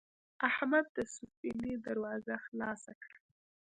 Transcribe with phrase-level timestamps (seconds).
[0.49, 3.17] احمد د سفینې دروازه خلاصه کړه.